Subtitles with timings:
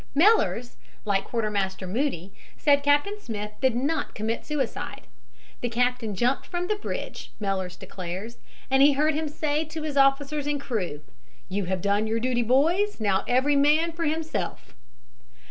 [0.15, 5.05] Mellers, like Quartermaster Moody, said Captain Smith did not commit suicide.
[5.61, 8.39] The captain jumped from the bridge, Mellers declares,
[8.71, 11.01] and he heard him say to his officers and crew:
[11.49, 12.99] "You have done your duty, boys.
[12.99, 14.73] Now every man for himself."